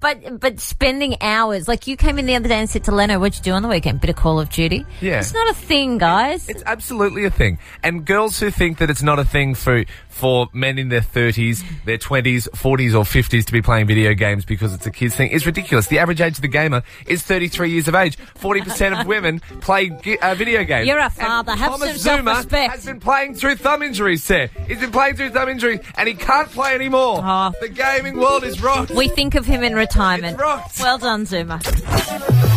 But 0.00 0.40
but 0.40 0.60
spending 0.60 1.16
hours, 1.20 1.68
like 1.68 1.86
you 1.86 1.96
came 1.96 2.18
in 2.18 2.26
the 2.26 2.34
other 2.34 2.48
day 2.48 2.58
and 2.58 2.68
said 2.68 2.84
to 2.84 2.92
Leno, 2.92 3.18
"What'd 3.18 3.38
you 3.38 3.42
do 3.44 3.52
on 3.52 3.62
the 3.62 3.68
weekend? 3.68 4.00
Bit 4.00 4.10
of 4.10 4.16
Call 4.16 4.40
of 4.40 4.48
Duty." 4.50 4.84
Yeah. 5.00 5.18
it's 5.20 5.34
not 5.34 5.48
a 5.50 5.54
thing, 5.54 5.98
guys. 5.98 6.48
It's 6.48 6.62
absolutely 6.66 7.24
a 7.24 7.30
thing. 7.30 7.58
And 7.82 8.04
girls 8.04 8.38
who 8.40 8.50
think 8.50 8.78
that 8.78 8.88
it's 8.90 9.02
not 9.02 9.18
a 9.18 9.24
thing 9.24 9.54
for 9.54 9.84
for 10.08 10.48
men 10.52 10.78
in 10.78 10.88
their 10.88 11.00
30s, 11.00 11.62
their 11.84 11.96
20s, 11.96 12.48
40s 12.50 12.94
or 12.94 13.04
50s 13.04 13.44
to 13.46 13.52
be 13.52 13.62
playing 13.62 13.86
video 13.86 14.12
games 14.12 14.44
because 14.44 14.74
it's 14.74 14.86
a 14.86 14.90
kids 14.90 15.14
thing 15.14 15.30
is 15.30 15.46
ridiculous. 15.46 15.86
The 15.86 15.98
average 15.98 16.20
age 16.20 16.34
of 16.36 16.42
the 16.42 16.48
gamer 16.48 16.82
is 17.06 17.22
33 17.22 17.70
years 17.70 17.88
of 17.88 17.94
age. 17.94 18.18
40% 18.38 19.00
of 19.00 19.06
women 19.06 19.40
play 19.60 19.90
uh, 20.20 20.34
video 20.34 20.64
games. 20.64 20.86
You're 20.86 20.98
a 20.98 21.04
And 21.04 21.12
father. 21.12 21.52
Have 21.56 21.70
Thomas 21.72 22.02
some 22.02 22.18
ZooMaa 22.20 22.24
self-respect. 22.34 22.72
has 22.72 22.84
been 22.86 23.00
playing 23.00 23.34
through 23.34 23.56
thumb 23.60 23.82
injuries, 23.82 24.22
sir. 24.24 24.48
He's 24.66 24.80
been 24.80 24.90
playing 24.92 25.16
through 25.16 25.30
thumb 25.30 25.48
injuries 25.48 25.80
and 25.96 26.08
he 26.08 26.14
can't 26.14 26.50
play 26.50 26.74
anymore. 26.74 27.20
Oh. 27.22 27.52
The 27.60 27.68
gaming 27.68 28.16
world 28.18 28.44
is 28.44 28.62
rocked. 28.62 28.90
we 28.90 29.08
think 29.08 29.34
of 29.34 29.46
him 29.46 29.62
in 29.62 29.74
retirement. 29.74 30.34
It's 30.34 30.42
rocked. 30.42 30.80
Well 30.80 30.98
done, 30.98 31.24
ZooMaa. 31.24 32.49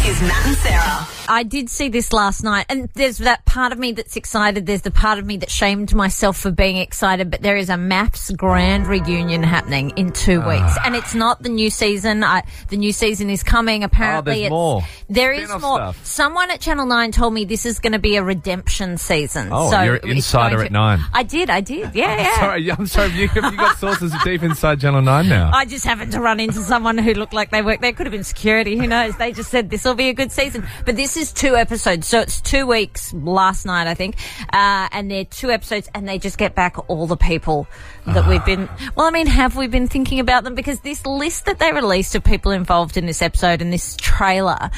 This 0.00 0.16
is 0.16 0.22
Matt 0.22 0.46
and 0.46 0.56
Sarah. 0.56 1.06
I 1.30 1.44
did 1.44 1.70
see 1.70 1.88
this 1.88 2.12
last 2.12 2.42
night, 2.42 2.66
and 2.68 2.88
there's 2.94 3.18
that 3.18 3.44
part 3.44 3.70
of 3.70 3.78
me 3.78 3.92
that's 3.92 4.16
excited. 4.16 4.66
There's 4.66 4.82
the 4.82 4.90
part 4.90 5.20
of 5.20 5.24
me 5.24 5.36
that 5.36 5.50
shamed 5.50 5.94
myself 5.94 6.36
for 6.36 6.50
being 6.50 6.76
excited. 6.76 7.30
But 7.30 7.40
there 7.40 7.56
is 7.56 7.68
a 7.68 7.74
MAFS 7.74 8.36
grand 8.36 8.88
reunion 8.88 9.44
happening 9.44 9.90
in 9.90 10.10
two 10.10 10.40
ah. 10.42 10.48
weeks, 10.48 10.76
and 10.84 10.96
it's 10.96 11.14
not 11.14 11.40
the 11.40 11.48
new 11.48 11.70
season. 11.70 12.24
I, 12.24 12.42
the 12.68 12.78
new 12.78 12.92
season 12.92 13.30
is 13.30 13.44
coming. 13.44 13.84
Apparently, 13.84 14.32
Oh, 14.32 14.34
there's 14.34 14.46
it's, 14.46 14.50
more. 14.50 14.82
There 15.08 15.32
is 15.32 15.44
Spin-off 15.44 15.62
more. 15.62 15.76
stuff. 15.76 16.04
Someone 16.04 16.50
at 16.50 16.60
Channel 16.60 16.86
Nine 16.86 17.12
told 17.12 17.32
me 17.32 17.44
this 17.44 17.64
is 17.64 17.78
going 17.78 17.92
to 17.92 18.00
be 18.00 18.16
a 18.16 18.24
redemption 18.24 18.96
season. 18.96 19.50
Oh, 19.52 19.70
so 19.70 19.82
you're 19.82 19.94
an 19.96 20.00
it's 20.02 20.16
insider 20.16 20.56
going 20.56 20.66
at 20.66 20.72
Nine. 20.72 20.98
I 21.12 21.22
did. 21.22 21.48
I 21.48 21.60
did. 21.60 21.94
Yeah, 21.94 22.16
yeah. 22.22 22.40
Sorry, 22.40 22.72
I'm 22.72 22.86
sorry. 22.88 23.10
You, 23.12 23.28
have 23.28 23.52
you 23.52 23.56
got 23.56 23.78
sources 23.78 24.12
deep 24.24 24.42
inside 24.42 24.80
Channel 24.80 25.02
9 25.02 25.28
now? 25.28 25.52
I 25.54 25.64
just 25.64 25.84
happened 25.84 26.10
to 26.12 26.20
run 26.20 26.40
into 26.40 26.60
someone 26.62 26.98
who 26.98 27.14
looked 27.14 27.34
like 27.34 27.50
they 27.50 27.62
worked 27.62 27.82
there. 27.82 27.92
Could 27.92 28.06
have 28.06 28.12
been 28.12 28.24
security. 28.24 28.76
Who 28.76 28.88
knows? 28.88 29.16
They 29.16 29.30
just 29.30 29.50
said 29.50 29.70
this 29.70 29.84
will 29.84 29.94
be 29.94 29.99
a 30.08 30.14
good 30.14 30.32
season. 30.32 30.66
But 30.84 30.96
this 30.96 31.16
is 31.16 31.32
two 31.32 31.56
episodes. 31.56 32.06
So 32.06 32.20
it's 32.20 32.40
two 32.40 32.66
weeks 32.66 33.12
last 33.12 33.66
night, 33.66 33.86
I 33.86 33.94
think. 33.94 34.16
Uh, 34.52 34.88
and 34.92 35.10
they're 35.10 35.24
two 35.24 35.50
episodes 35.50 35.88
and 35.94 36.08
they 36.08 36.18
just 36.18 36.38
get 36.38 36.54
back 36.54 36.76
all 36.88 37.06
the 37.06 37.16
people 37.16 37.66
that 38.06 38.26
we've 38.26 38.44
been, 38.44 38.68
well, 38.96 39.06
I 39.06 39.10
mean, 39.10 39.26
have 39.26 39.56
we 39.56 39.66
been 39.66 39.86
thinking 39.86 40.20
about 40.20 40.44
them? 40.44 40.54
Because 40.54 40.80
this 40.80 41.04
list 41.06 41.46
that 41.46 41.58
they 41.58 41.72
released 41.72 42.14
of 42.14 42.24
people 42.24 42.52
involved 42.52 42.96
in 42.96 43.06
this 43.06 43.22
episode 43.22 43.62
and 43.62 43.72
this 43.72 43.96
trailer, 43.96 44.70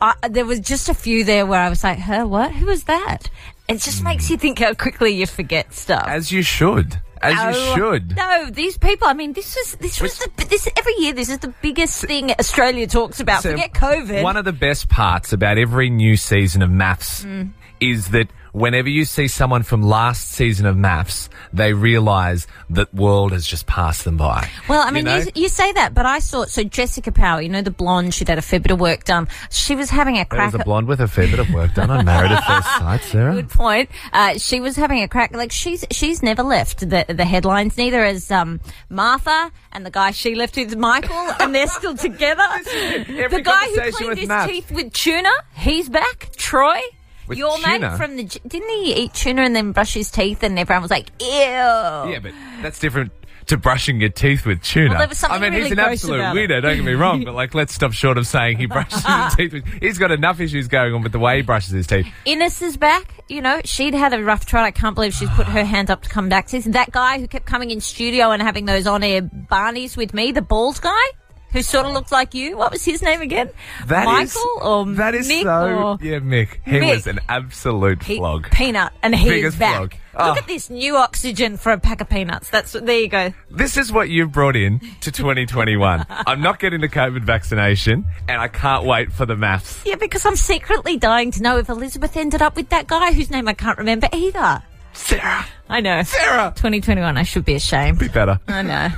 uh, 0.00 0.14
there 0.28 0.44
was 0.44 0.60
just 0.60 0.88
a 0.88 0.94
few 0.94 1.24
there 1.24 1.44
where 1.44 1.60
I 1.60 1.68
was 1.68 1.82
like, 1.82 1.98
huh, 1.98 2.24
what? 2.26 2.52
Who 2.52 2.66
was 2.66 2.84
that? 2.84 3.30
It 3.68 3.80
just 3.80 4.02
makes 4.02 4.30
you 4.30 4.38
think 4.38 4.60
how 4.60 4.72
quickly 4.74 5.10
you 5.10 5.26
forget 5.26 5.74
stuff. 5.74 6.06
As 6.08 6.32
you 6.32 6.42
should. 6.42 7.00
As 7.22 7.56
you 7.56 7.74
should. 7.74 8.16
No, 8.16 8.46
these 8.50 8.78
people. 8.78 9.08
I 9.08 9.14
mean, 9.14 9.32
this 9.32 9.56
was 9.56 9.76
this 9.76 10.00
was 10.00 10.18
the 10.18 10.30
this 10.48 10.68
every 10.76 10.94
year. 10.98 11.12
This 11.12 11.28
is 11.28 11.38
the 11.38 11.52
biggest 11.62 12.04
thing 12.04 12.30
Australia 12.32 12.86
talks 12.86 13.20
about. 13.20 13.42
So, 13.42 13.50
Forget 13.52 13.72
COVID. 13.72 14.22
One 14.22 14.36
of 14.36 14.44
the 14.44 14.52
best 14.52 14.88
parts 14.88 15.32
about 15.32 15.58
every 15.58 15.90
new 15.90 16.16
season 16.16 16.62
of 16.62 16.70
MAFS 16.70 17.24
Mm. 17.24 17.50
Is 17.80 18.08
that 18.10 18.28
whenever 18.52 18.88
you 18.88 19.04
see 19.04 19.28
someone 19.28 19.62
from 19.62 19.82
last 19.82 20.30
season 20.30 20.66
of 20.66 20.74
MAFS, 20.74 21.28
they 21.52 21.72
realise 21.74 22.46
that 22.70 22.92
world 22.92 23.30
has 23.32 23.46
just 23.46 23.66
passed 23.66 24.04
them 24.04 24.16
by. 24.16 24.48
well, 24.68 24.80
I 24.86 24.90
mean, 24.90 25.06
you, 25.06 25.12
know? 25.12 25.24
you, 25.34 25.48
say 25.48 25.70
that, 25.72 25.94
but 25.94 26.06
I 26.06 26.18
saw 26.18 26.44
so 26.46 26.64
Jessica 26.64 27.12
Power. 27.12 27.40
You 27.42 27.48
know 27.50 27.62
the 27.62 27.70
blonde. 27.70 28.14
She'd 28.14 28.28
had 28.28 28.38
a 28.38 28.42
fair 28.42 28.58
bit 28.58 28.70
of 28.72 28.80
work 28.80 29.04
done. 29.04 29.28
She 29.50 29.76
was 29.76 29.90
having 29.90 30.14
a 30.16 30.18
There 30.18 30.24
crack. 30.26 30.52
was 30.52 30.60
a 30.60 30.64
blonde 30.64 30.88
with 30.88 31.00
a 31.00 31.08
fair 31.08 31.28
bit 31.28 31.38
of 31.38 31.50
work 31.52 31.74
done 31.74 31.90
on 31.90 32.04
Married 32.04 32.32
at 32.32 32.42
First 32.44 32.68
Sight, 32.78 33.02
Sarah. 33.12 33.34
Good 33.34 33.50
point. 33.50 33.90
Uh, 34.12 34.38
she 34.38 34.60
was 34.60 34.76
having 34.76 35.02
a 35.02 35.08
crack. 35.08 35.32
Like 35.34 35.52
she's 35.52 35.84
she's 35.90 36.22
never 36.22 36.42
left 36.42 36.80
the 36.80 37.04
the 37.08 37.24
headlines. 37.24 37.76
Neither 37.76 38.04
has 38.04 38.30
um, 38.30 38.60
Martha 38.88 39.52
and 39.72 39.84
the 39.86 39.90
guy 39.90 40.10
she 40.10 40.34
left 40.34 40.56
with 40.56 40.76
Michael, 40.76 41.30
and 41.40 41.54
they're 41.54 41.66
still 41.68 41.96
together. 42.08 42.42
The 42.64 43.42
guy 43.44 43.66
who 43.66 43.92
cleaned 43.92 44.18
his 44.18 44.28
Matt. 44.28 44.48
teeth 44.48 44.70
with 44.72 44.92
tuna, 44.92 45.30
he's 45.54 45.88
back. 45.88 46.30
Troy. 46.36 46.80
With 47.28 47.38
Your 47.38 47.56
tuna? 47.58 47.90
mate 47.90 47.96
from 47.96 48.16
the 48.16 48.24
didn't 48.24 48.68
he 48.68 48.94
eat 48.94 49.14
tuna 49.14 49.42
and 49.42 49.54
then 49.54 49.72
brush 49.72 49.94
his 49.94 50.10
teeth 50.10 50.42
and 50.42 50.58
everyone 50.58 50.82
was 50.82 50.90
like, 50.90 51.10
ew. 51.20 51.26
Yeah, 51.28 52.18
but 52.22 52.32
that's 52.62 52.78
different 52.78 53.12
to 53.46 53.56
brushing 53.56 53.98
your 53.98 54.10
teeth 54.10 54.44
with 54.44 54.62
tuna. 54.62 54.90
Well, 54.90 54.98
there 54.98 55.08
was 55.08 55.18
something 55.18 55.38
I 55.38 55.40
mean, 55.42 55.52
really 55.52 55.64
he's 55.64 55.72
an 55.72 55.78
absolute 55.78 56.20
weirdo, 56.20 56.60
don't 56.60 56.76
get 56.76 56.84
me 56.84 56.92
wrong, 56.92 57.24
but 57.24 57.34
like, 57.34 57.54
let's 57.54 57.72
stop 57.72 57.92
short 57.92 58.18
of 58.18 58.26
saying 58.26 58.58
he 58.58 58.66
brushes 58.66 59.02
his 59.04 59.34
teeth 59.36 59.52
with. 59.54 59.64
He's 59.80 59.96
got 59.98 60.10
enough 60.10 60.38
issues 60.40 60.68
going 60.68 60.92
on 60.92 61.02
with 61.02 61.12
the 61.12 61.18
way 61.18 61.36
he 61.36 61.42
brushes 61.42 61.72
his 61.72 61.86
teeth. 61.86 62.06
Ines 62.26 62.60
is 62.60 62.76
back. 62.76 63.14
You 63.28 63.40
know, 63.40 63.60
she'd 63.64 63.94
had 63.94 64.12
a 64.12 64.22
rough 64.22 64.44
trial. 64.44 64.64
I 64.64 64.70
can't 64.70 64.94
believe 64.94 65.14
she's 65.14 65.30
put 65.30 65.46
her 65.46 65.64
hand 65.64 65.90
up 65.90 66.02
to 66.02 66.08
come 66.10 66.28
back. 66.28 66.46
to 66.48 66.56
this. 66.56 66.66
That 66.66 66.90
guy 66.92 67.18
who 67.20 67.26
kept 67.26 67.46
coming 67.46 67.70
in 67.70 67.80
studio 67.80 68.30
and 68.32 68.42
having 68.42 68.66
those 68.66 68.86
on-air 68.86 69.22
Barneys 69.22 69.96
with 69.96 70.12
me, 70.12 70.32
the 70.32 70.42
bald 70.42 70.80
guy 70.82 71.00
who 71.50 71.62
sort 71.62 71.86
of 71.86 71.92
looked 71.92 72.12
like 72.12 72.34
you. 72.34 72.56
What 72.56 72.72
was 72.72 72.84
his 72.84 73.02
name 73.02 73.20
again? 73.20 73.50
That 73.86 74.02
is- 74.22 74.34
Michael 74.34 74.58
or 74.62 74.86
that 74.96 75.14
is 75.14 75.28
Mick 75.28 75.42
so. 75.42 75.74
or 75.78 75.98
Yeah, 76.00 76.18
Mick. 76.18 76.58
He 76.64 76.72
Mick. 76.72 76.94
was 76.96 77.06
an 77.06 77.20
absolute 77.28 78.02
He- 78.02 78.16
flog. 78.18 78.50
peanut, 78.50 78.92
and 79.02 79.14
he's 79.14 79.28
Biggest 79.28 79.58
back. 79.58 79.76
flog. 79.76 79.94
Look 80.18 80.34
Oh. 80.34 80.38
at 80.38 80.46
this 80.48 80.68
new 80.68 80.96
oxygen 80.96 81.56
for 81.56 81.70
a 81.70 81.78
pack 81.78 82.00
of 82.00 82.08
peanuts. 82.08 82.48
That's 82.50 82.72
there 82.72 82.98
you 82.98 83.08
go. 83.08 83.32
This 83.50 83.76
is 83.76 83.92
what 83.92 84.08
you've 84.08 84.32
brought 84.32 84.56
in 84.56 84.80
to 85.02 85.12
2021. 85.12 86.04
I'm 86.26 86.40
not 86.40 86.58
getting 86.58 86.80
the 86.80 86.88
COVID 86.88 87.22
vaccination, 87.22 88.04
and 88.28 88.40
I 88.40 88.48
can't 88.48 88.84
wait 88.84 89.12
for 89.12 89.26
the 89.26 89.36
MAFS. 89.36 89.82
Yeah, 89.84 89.94
because 89.94 90.26
I'm 90.26 90.34
secretly 90.34 90.96
dying 90.96 91.30
to 91.32 91.42
know 91.42 91.58
if 91.58 91.68
Elizabeth 91.68 92.16
ended 92.16 92.42
up 92.42 92.56
with 92.56 92.68
that 92.70 92.88
guy 92.88 93.12
whose 93.12 93.30
name 93.30 93.46
I 93.46 93.54
can't 93.54 93.78
remember 93.78 94.08
either. 94.12 94.62
Sarah, 94.92 95.46
I 95.68 95.80
know. 95.80 96.02
Sarah, 96.02 96.52
2021, 96.56 97.16
I 97.16 97.22
should 97.22 97.44
be 97.44 97.54
ashamed. 97.54 98.00
be 98.00 98.08
better. 98.08 98.40
I 98.48 98.62
know. 98.62 98.88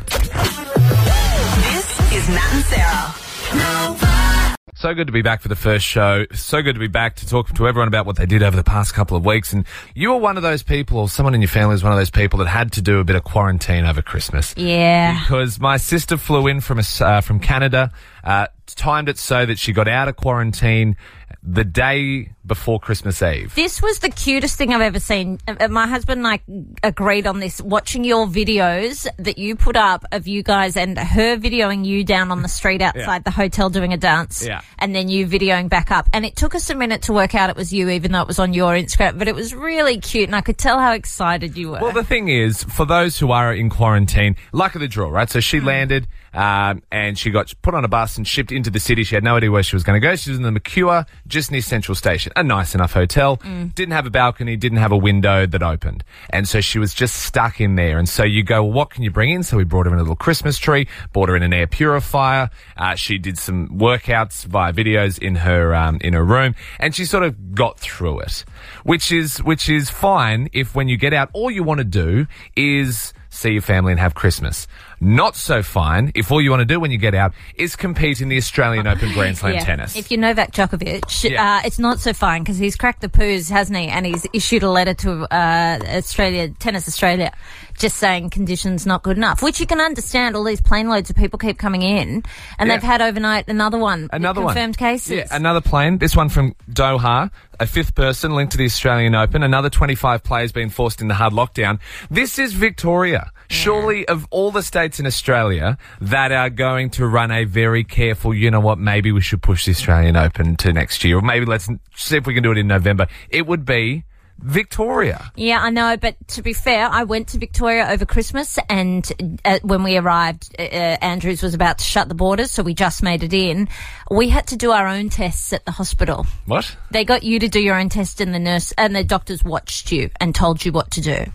This 2.20 2.28
is 2.28 2.34
Matt 2.34 2.52
and 2.52 2.64
Sarah. 2.66 4.56
So 4.74 4.92
good 4.92 5.06
to 5.06 5.12
be 5.12 5.22
back 5.22 5.40
for 5.40 5.48
the 5.48 5.56
first 5.56 5.86
show. 5.86 6.26
So 6.34 6.60
good 6.60 6.74
to 6.74 6.78
be 6.78 6.86
back 6.86 7.16
to 7.16 7.26
talk 7.26 7.48
to 7.54 7.66
everyone 7.66 7.88
about 7.88 8.04
what 8.04 8.16
they 8.16 8.26
did 8.26 8.42
over 8.42 8.54
the 8.54 8.64
past 8.64 8.92
couple 8.92 9.16
of 9.16 9.24
weeks. 9.24 9.54
And 9.54 9.64
you 9.94 10.10
were 10.10 10.18
one 10.18 10.36
of 10.36 10.42
those 10.42 10.62
people, 10.62 10.98
or 10.98 11.08
someone 11.08 11.34
in 11.34 11.40
your 11.40 11.48
family 11.48 11.72
was 11.72 11.82
one 11.82 11.94
of 11.94 11.98
those 11.98 12.10
people 12.10 12.38
that 12.40 12.48
had 12.48 12.72
to 12.72 12.82
do 12.82 12.98
a 12.98 13.04
bit 13.04 13.16
of 13.16 13.24
quarantine 13.24 13.86
over 13.86 14.02
Christmas. 14.02 14.54
Yeah. 14.54 15.18
Because 15.18 15.58
my 15.58 15.78
sister 15.78 16.18
flew 16.18 16.46
in 16.46 16.60
from 16.60 16.78
a, 16.78 16.84
uh, 17.00 17.22
from 17.22 17.40
Canada, 17.40 17.90
uh, 18.22 18.48
timed 18.74 19.08
it 19.08 19.18
so 19.18 19.46
that 19.46 19.58
she 19.58 19.72
got 19.72 19.88
out 19.88 20.08
of 20.08 20.16
quarantine 20.16 20.96
the 21.42 21.64
day 21.64 22.32
before 22.44 22.78
Christmas 22.78 23.22
Eve. 23.22 23.54
This 23.54 23.80
was 23.80 24.00
the 24.00 24.10
cutest 24.10 24.56
thing 24.58 24.74
I've 24.74 24.80
ever 24.82 25.00
seen. 25.00 25.38
Uh, 25.48 25.68
My 25.68 25.86
husband 25.86 26.24
and 26.24 26.26
I 26.26 26.40
agreed 26.86 27.26
on 27.26 27.40
this. 27.40 27.62
Watching 27.62 28.04
your 28.04 28.26
videos 28.26 29.06
that 29.16 29.38
you 29.38 29.56
put 29.56 29.76
up 29.76 30.04
of 30.12 30.26
you 30.26 30.42
guys 30.42 30.76
and 30.76 30.98
her 30.98 31.36
videoing 31.38 31.84
you 31.86 32.04
down 32.04 32.30
on 32.30 32.42
the 32.42 32.48
street 32.48 32.82
outside 32.82 33.24
the 33.24 33.30
hotel 33.30 33.70
doing 33.70 33.92
a 33.92 33.96
dance. 33.96 34.44
Yeah. 34.44 34.60
And 34.78 34.94
then 34.94 35.08
you 35.08 35.26
videoing 35.26 35.68
back 35.70 35.90
up. 35.90 36.08
And 36.12 36.26
it 36.26 36.36
took 36.36 36.54
us 36.54 36.68
a 36.68 36.74
minute 36.74 37.02
to 37.02 37.12
work 37.12 37.34
out 37.34 37.48
it 37.48 37.56
was 37.56 37.72
you, 37.72 37.88
even 37.88 38.12
though 38.12 38.22
it 38.22 38.28
was 38.28 38.38
on 38.38 38.52
your 38.52 38.72
Instagram. 38.74 39.18
But 39.18 39.28
it 39.28 39.34
was 39.34 39.54
really 39.54 39.98
cute 39.98 40.28
and 40.28 40.36
I 40.36 40.40
could 40.42 40.58
tell 40.58 40.78
how 40.78 40.92
excited 40.92 41.56
you 41.56 41.70
were. 41.70 41.78
Well, 41.80 41.92
the 41.92 42.04
thing 42.04 42.28
is, 42.28 42.64
for 42.64 42.84
those 42.84 43.18
who 43.18 43.30
are 43.30 43.54
in 43.54 43.70
quarantine, 43.70 44.36
luck 44.52 44.74
of 44.74 44.82
the 44.82 44.88
draw, 44.88 45.08
right? 45.08 45.30
So 45.30 45.40
she 45.40 45.60
landed, 45.60 46.06
um, 46.34 46.82
and 46.92 47.18
she 47.18 47.30
got 47.30 47.52
put 47.62 47.74
on 47.74 47.84
a 47.84 47.88
bus 47.88 48.16
and 48.16 48.26
shipped 48.26 48.52
into 48.60 48.70
the 48.70 48.78
city. 48.78 49.04
She 49.04 49.14
had 49.14 49.24
no 49.24 49.36
idea 49.36 49.50
where 49.50 49.62
she 49.62 49.74
was 49.74 49.82
going 49.82 50.00
to 50.00 50.06
go. 50.06 50.14
She 50.16 50.30
was 50.30 50.38
in 50.38 50.42
the 50.42 50.52
Mercure, 50.52 51.06
just 51.26 51.50
near 51.50 51.62
Central 51.62 51.94
Station. 51.94 52.32
A 52.36 52.42
nice 52.42 52.74
enough 52.74 52.92
hotel. 52.92 53.40
Didn't 53.74 53.92
have 53.92 54.06
a 54.06 54.10
balcony, 54.10 54.56
didn't 54.56 54.78
have 54.78 54.92
a 54.92 54.96
window 54.96 55.46
that 55.46 55.62
opened. 55.62 56.04
And 56.28 56.46
so 56.46 56.60
she 56.60 56.78
was 56.78 56.92
just 56.92 57.16
stuck 57.16 57.60
in 57.60 57.76
there. 57.76 57.98
And 57.98 58.08
so 58.08 58.22
you 58.22 58.42
go, 58.42 58.62
well, 58.62 58.72
what 58.72 58.90
can 58.90 59.02
you 59.02 59.10
bring 59.10 59.30
in? 59.30 59.42
So 59.42 59.56
we 59.56 59.64
brought 59.64 59.86
her 59.86 59.92
in 59.92 59.98
a 59.98 60.02
little 60.02 60.16
Christmas 60.16 60.58
tree, 60.58 60.86
brought 61.12 61.28
her 61.30 61.36
in 61.36 61.42
an 61.42 61.52
air 61.52 61.66
purifier. 61.66 62.50
Uh, 62.76 62.94
she 62.94 63.18
did 63.18 63.38
some 63.38 63.68
workouts 63.70 64.44
via 64.44 64.72
videos 64.72 65.18
in 65.18 65.36
her, 65.36 65.74
um, 65.74 65.98
in 66.02 66.12
her 66.12 66.24
room. 66.24 66.54
And 66.78 66.94
she 66.94 67.06
sort 67.06 67.24
of 67.24 67.54
got 67.54 67.80
through 67.80 68.20
it, 68.20 68.44
which 68.84 69.10
is, 69.10 69.38
which 69.38 69.68
is 69.68 69.88
fine 69.90 70.48
if 70.52 70.74
when 70.74 70.88
you 70.88 70.96
get 70.96 71.14
out, 71.14 71.30
all 71.32 71.50
you 71.50 71.62
want 71.62 71.78
to 71.78 71.84
do 71.84 72.26
is 72.56 73.14
see 73.30 73.50
your 73.52 73.62
family 73.62 73.92
and 73.92 74.00
have 74.00 74.14
Christmas. 74.14 74.66
Not 75.00 75.34
so 75.36 75.62
fine 75.62 76.12
if 76.14 76.30
all 76.30 76.42
you 76.42 76.50
want 76.50 76.60
to 76.60 76.66
do 76.66 76.78
when 76.78 76.90
you 76.90 76.98
get 76.98 77.14
out 77.14 77.32
is 77.54 77.74
compete 77.74 78.20
in 78.20 78.28
the 78.28 78.36
Australian 78.36 78.86
Open 78.86 79.12
Grand 79.14 79.38
Slam 79.38 79.54
Yeah. 79.54 79.64
tennis. 79.64 79.96
If 79.96 80.10
you 80.10 80.18
Novak 80.18 80.50
Djokovic, 80.52 81.24
Yeah. 81.30 81.56
uh, 81.56 81.60
it's 81.64 81.78
not 81.78 82.00
so 82.00 82.12
fine 82.12 82.42
because 82.42 82.58
he's 82.58 82.76
cracked 82.76 83.00
the 83.00 83.08
poos, 83.08 83.48
hasn't 83.50 83.78
he? 83.78 83.86
And 83.86 84.04
he's 84.04 84.26
issued 84.34 84.62
a 84.62 84.70
letter 84.70 84.92
to 84.94 85.22
uh, 85.34 85.78
Australia, 85.88 86.48
Tennis 86.58 86.86
Australia, 86.86 87.32
just 87.78 87.96
saying 87.96 88.28
conditions 88.30 88.84
not 88.84 89.02
good 89.02 89.16
enough. 89.16 89.42
Which 89.42 89.58
you 89.60 89.66
can 89.66 89.80
understand. 89.80 90.36
All 90.36 90.44
these 90.44 90.60
plane 90.60 90.88
loads 90.90 91.08
of 91.08 91.16
people 91.16 91.38
keep 91.38 91.56
coming 91.56 91.80
in, 91.82 92.22
and 92.58 92.68
Yeah. 92.68 92.76
they've 92.76 92.82
had 92.82 93.00
overnight 93.00 93.48
another 93.48 93.78
one, 93.78 94.10
Another 94.12 94.42
one. 94.42 94.54
confirmed 94.54 94.76
cases. 94.76 95.10
Yeah, 95.12 95.26
another 95.30 95.62
plane. 95.62 95.96
This 95.98 96.14
one 96.14 96.28
from 96.28 96.54
Doha. 96.70 97.30
A 97.60 97.66
fifth 97.66 97.94
person 97.94 98.34
linked 98.34 98.52
to 98.52 98.58
the 98.58 98.64
Australian 98.64 99.14
Open. 99.14 99.42
Another 99.42 99.68
25 99.68 100.22
players 100.24 100.50
being 100.50 100.70
forced 100.70 101.02
into 101.02 101.12
hard 101.12 101.34
lockdown. 101.34 101.78
This 102.10 102.38
is 102.38 102.54
Victoria. 102.54 103.30
Surely, 103.50 104.08
of 104.08 104.26
all 104.30 104.50
the 104.50 104.62
states 104.62 104.98
in 104.98 105.04
Australia 105.04 105.76
that 106.00 106.32
are 106.32 106.48
going 106.48 106.88
to 106.88 107.06
run 107.06 107.30
a 107.30 107.44
very 107.44 107.84
careful, 107.84 108.32
you 108.32 108.50
know 108.50 108.60
what, 108.60 108.78
maybe 108.78 109.12
we 109.12 109.20
should 109.20 109.42
push 109.42 109.66
the 109.66 109.72
Australian 109.72 110.16
Open 110.16 110.56
to 110.56 110.72
next 110.72 111.04
year, 111.04 111.18
or 111.18 111.20
maybe 111.20 111.44
let's 111.44 111.68
see 111.94 112.16
if 112.16 112.26
we 112.26 112.32
can 112.32 112.42
do 112.42 112.50
it 112.50 112.56
in 112.56 112.66
November. 112.66 113.06
It 113.28 113.46
would 113.46 113.66
be 113.66 114.04
Victoria. 114.42 115.30
Yeah, 115.36 115.60
I 115.60 115.70
know, 115.70 115.96
but 115.96 116.16
to 116.28 116.42
be 116.42 116.52
fair, 116.52 116.86
I 116.86 117.04
went 117.04 117.28
to 117.28 117.38
Victoria 117.38 117.88
over 117.90 118.04
Christmas, 118.06 118.58
and 118.68 119.38
uh, 119.44 119.58
when 119.62 119.82
we 119.82 119.96
arrived, 119.96 120.54
uh, 120.58 120.62
uh, 120.62 120.96
Andrews 121.00 121.42
was 121.42 121.54
about 121.54 121.78
to 121.78 121.84
shut 121.84 122.08
the 122.08 122.14
borders, 122.14 122.50
so 122.50 122.62
we 122.62 122.74
just 122.74 123.02
made 123.02 123.22
it 123.22 123.32
in. 123.32 123.68
We 124.10 124.28
had 124.28 124.46
to 124.48 124.56
do 124.56 124.70
our 124.70 124.86
own 124.86 125.08
tests 125.10 125.52
at 125.52 125.64
the 125.64 125.72
hospital. 125.72 126.26
What? 126.46 126.76
They 126.90 127.04
got 127.04 127.22
you 127.22 127.38
to 127.40 127.48
do 127.48 127.60
your 127.60 127.78
own 127.78 127.88
test, 127.88 128.20
and 128.20 128.34
the 128.34 128.38
nurse 128.38 128.72
and 128.78 128.94
the 128.96 129.04
doctors 129.04 129.44
watched 129.44 129.92
you 129.92 130.10
and 130.20 130.34
told 130.34 130.64
you 130.64 130.72
what 130.72 130.90
to 130.92 131.00
do. 131.00 131.26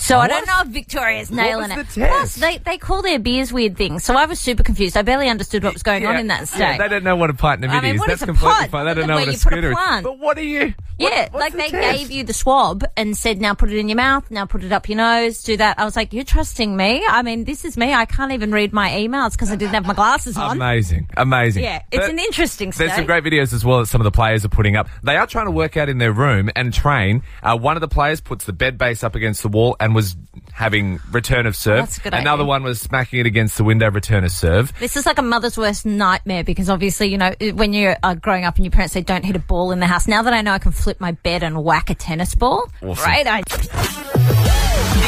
So 0.00 0.18
I 0.18 0.28
don't 0.28 0.46
know 0.46 0.60
if 0.62 0.68
Victoria's 0.68 1.30
nailing 1.30 1.70
it. 1.70 1.88
the? 1.88 2.06
Plus, 2.06 2.36
they, 2.36 2.58
they 2.58 2.78
call 2.78 3.02
their 3.02 3.18
beers 3.18 3.52
weird 3.52 3.76
things. 3.76 4.04
So 4.04 4.14
I 4.14 4.26
was 4.26 4.38
super 4.40 4.62
confused. 4.62 4.96
I 4.96 5.02
barely 5.02 5.28
understood 5.28 5.64
what 5.64 5.72
was 5.74 5.82
going 5.82 6.06
on 6.06 6.16
in 6.16 6.28
that 6.28 6.48
state. 6.48 6.60
Yeah, 6.60 6.78
they 6.78 6.88
don't 6.88 7.04
know 7.04 7.16
what 7.16 7.30
a 7.30 7.34
pint 7.34 7.64
a 7.64 7.68
I 7.68 7.80
mean, 7.80 7.94
is. 7.96 8.00
what 8.00 8.08
That's 8.08 8.20
is 8.22 8.22
a 8.22 8.26
completely 8.26 8.54
pod? 8.54 8.70
fine. 8.70 8.86
They 8.86 8.94
don't 8.94 9.06
know 9.08 9.16
what 9.16 9.28
a 9.28 9.38
put 9.38 9.52
a 9.52 9.68
is. 9.70 10.02
But 10.04 10.18
what 10.18 10.38
are 10.38 10.42
you? 10.42 10.74
Yeah, 10.98 11.08
what- 11.24 11.32
what's 11.34 11.40
like 11.42 11.52
the 11.52 11.58
they 11.58 11.70
test? 11.70 11.98
gave 11.98 12.10
you 12.10 12.24
the 12.24 12.32
swab 12.32 12.84
and 12.96 13.16
said, 13.16 13.40
now 13.40 13.54
put 13.54 13.70
it 13.70 13.78
in 13.78 13.88
your 13.88 13.96
mouth, 13.96 14.28
now 14.30 14.46
put 14.46 14.64
it 14.64 14.72
up 14.72 14.88
your 14.88 14.96
nose, 14.98 15.42
do 15.44 15.56
that. 15.56 15.78
I 15.78 15.84
was 15.84 15.94
like, 15.94 16.12
you're 16.12 16.24
trusting 16.24 16.76
me? 16.76 17.04
I 17.08 17.22
mean, 17.22 17.44
this 17.44 17.64
is 17.64 17.76
me. 17.76 17.92
I 17.92 18.04
can't 18.04 18.32
even 18.32 18.50
read 18.50 18.72
my 18.72 18.90
emails 18.90 19.32
because 19.32 19.50
I 19.52 19.56
didn't 19.56 19.74
have 19.74 19.86
my 19.86 19.94
glasses 19.94 20.36
on. 20.36 20.56
Amazing, 20.56 21.08
amazing. 21.16 21.62
Yeah, 21.62 21.82
it's 21.92 22.04
But 22.06 22.10
an 22.10 22.18
interesting 22.18 22.72
state. 22.72 22.86
There's 22.86 22.96
some 22.96 23.06
great 23.06 23.22
videos 23.24 23.52
as 23.52 23.64
well 23.64 23.78
that 23.80 23.86
some 23.86 24.00
of 24.00 24.04
the 24.04 24.10
players 24.10 24.44
are 24.44 24.48
putting 24.48 24.74
up. 24.76 24.88
They 25.04 25.16
are 25.16 25.26
trying 25.26 25.46
to 25.46 25.52
work 25.52 25.76
out 25.76 25.88
in 25.88 25.98
their 25.98 26.12
room 26.12 26.50
and 26.56 26.72
train. 26.72 27.22
Uh, 27.42 27.56
one 27.56 27.76
of 27.76 27.80
the 27.80 27.88
players 27.88 28.20
puts 28.20 28.44
the 28.44 28.52
bed 28.52 28.76
base 28.78 29.04
up 29.04 29.14
against 29.14 29.42
the 29.42 29.48
wall 29.48 29.76
and 29.78 29.87
was 29.94 30.16
having 30.52 30.98
return 31.12 31.46
of 31.46 31.54
serve. 31.56 31.78
Oh, 31.78 31.82
that's 31.82 31.98
a 31.98 32.00
good 32.00 32.14
Another 32.14 32.42
idea. 32.42 32.48
one 32.48 32.62
was 32.64 32.80
smacking 32.80 33.20
it 33.20 33.26
against 33.26 33.56
the 33.56 33.64
window, 33.64 33.90
return 33.90 34.24
of 34.24 34.30
serve. 34.32 34.72
This 34.80 34.96
is 34.96 35.06
like 35.06 35.18
a 35.18 35.22
mother's 35.22 35.56
worst 35.56 35.86
nightmare 35.86 36.42
because 36.44 36.68
obviously, 36.68 37.08
you 37.08 37.18
know, 37.18 37.32
when 37.54 37.72
you're 37.72 37.96
uh, 38.02 38.14
growing 38.14 38.44
up 38.44 38.56
and 38.56 38.64
your 38.64 38.72
parents 38.72 38.92
say 38.94 39.02
don't 39.02 39.24
hit 39.24 39.36
a 39.36 39.40
ball 39.40 39.70
in 39.72 39.78
the 39.80 39.86
house, 39.86 40.08
now 40.08 40.22
that 40.22 40.32
I 40.34 40.40
know 40.42 40.52
I 40.52 40.58
can 40.58 40.72
flip 40.72 41.00
my 41.00 41.12
bed 41.12 41.42
and 41.42 41.62
whack 41.64 41.90
a 41.90 41.94
tennis 41.94 42.34
ball, 42.34 42.68
Awesome. 42.82 43.04
right? 43.04 43.26
I, 43.26 43.42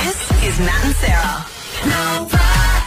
This 0.04 0.30
is 0.42 0.58
Matt 0.60 0.84
and 0.84 0.94
Sarah. 0.96 1.46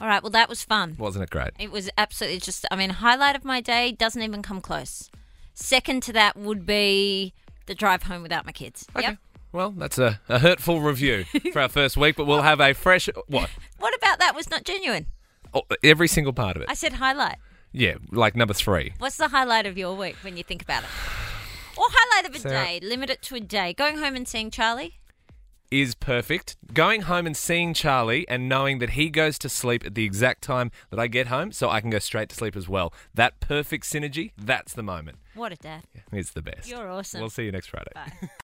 all 0.02 0.08
right, 0.10 0.22
well, 0.24 0.30
that 0.32 0.48
was 0.50 0.64
fun. 0.64 0.96
Wasn't 0.98 1.24
it 1.24 1.30
great? 1.30 1.52
It 1.60 1.72
was 1.72 1.90
absolutely 1.98 2.40
just, 2.40 2.66
I 2.72 2.76
mean, 2.76 2.90
highlight 2.90 3.36
of 3.36 3.44
my 3.46 3.62
day 3.62 3.92
doesn't 3.92 4.22
even 4.22 4.42
come 4.42 4.62
close. 4.62 5.10
Second 5.54 6.04
to 6.04 6.14
that 6.14 6.36
would 6.36 6.66
be 6.66 7.34
the 7.68 7.76
drive 7.76 8.04
home 8.04 8.22
without 8.24 8.46
my 8.46 8.52
kids. 8.52 8.86
Yep. 9.00 9.18
Well, 9.54 9.72
that's 9.72 9.98
a, 10.00 10.20
a 10.28 10.40
hurtful 10.40 10.82
review 10.82 11.26
for 11.54 11.62
our 11.62 11.70
first 11.70 11.96
week, 11.96 12.16
but 12.16 12.26
we'll 12.26 12.42
have 12.42 12.60
a 12.60 12.74
fresh 12.74 13.08
what? 13.28 13.50
What 13.80 13.96
about 13.96 14.20
that 14.20 14.34
was 14.36 14.50
not 14.50 14.64
genuine? 14.64 15.06
Oh, 15.54 15.64
every 15.84 16.08
single 16.08 16.34
part 16.34 16.56
of 16.56 16.64
it. 16.64 16.70
I 16.70 16.74
said 16.74 16.94
highlight. 16.94 17.36
Yeah, 17.72 17.96
like 18.12 18.36
number 18.36 18.54
three. 18.54 18.94
What's 18.98 19.18
the 19.18 19.28
highlight 19.28 19.66
of 19.66 19.78
your 19.78 19.96
week 19.96 20.16
when 20.24 20.38
you 20.38 20.44
think 20.44 20.62
about 20.62 20.84
it? 20.84 20.90
Or 21.78 21.86
highlight 21.90 22.30
of 22.30 22.36
a 22.36 22.40
Sarah- 22.40 22.60
uh, 22.60 22.64
day. 22.66 22.80
Limit 22.82 23.10
it 23.10 23.22
to 23.24 23.36
a 23.36 23.40
day. 23.40 23.74
Going 23.74 23.98
home 23.98 24.16
and 24.16 24.28
seeing 24.28 24.50
Charlie. 24.52 25.00
is 25.72 25.96
perfect. 25.96 26.56
Going 26.74 27.02
home 27.02 27.26
and 27.28 27.36
seeing 27.36 27.74
Charlie 27.74 28.28
and 28.30 28.48
knowing 28.48 28.78
that 28.80 28.92
he 28.92 29.10
goes 29.10 29.38
to 29.40 29.50
sleep 29.50 29.84
at 29.86 29.96
the 29.96 30.06
exact 30.06 30.44
time 30.44 30.72
that 30.92 31.00
I 31.00 31.08
get 31.08 31.28
home, 31.28 31.52
so 31.52 31.70
I 31.70 31.82
can 31.82 31.90
go 31.90 32.00
straight 32.00 32.30
to 32.30 32.36
sleep 32.36 32.56
as 32.56 32.70
well. 32.70 32.94
That 33.14 33.40
perfect 33.40 33.84
synergy, 33.86 34.32
that's 34.38 34.74
the 34.74 34.84
moment. 34.84 35.18
What 35.36 35.52
a 35.52 35.56
dad. 35.56 35.84
It's 36.12 36.32
the 36.32 36.44
best. 36.44 36.70
You're 36.70 36.90
awesome. 36.90 37.20
We'll 37.22 37.32
see 37.32 37.46
you 37.46 37.52
next 37.52 37.68
Friday. 37.68 37.92